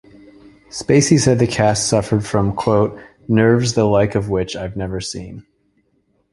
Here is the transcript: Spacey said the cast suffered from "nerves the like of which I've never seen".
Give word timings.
Spacey 0.71 1.19
said 1.19 1.37
the 1.37 1.45
cast 1.45 1.87
suffered 1.87 2.25
from 2.25 2.57
"nerves 3.27 3.75
the 3.75 3.83
like 3.83 4.15
of 4.15 4.29
which 4.29 4.55
I've 4.55 4.75
never 4.75 4.99
seen". 4.99 5.45